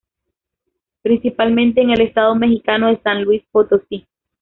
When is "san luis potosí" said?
3.03-4.07